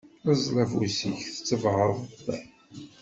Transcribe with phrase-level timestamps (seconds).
[0.37, 2.19] Ẓẓel afus-ik, tettebɛeḍ-t.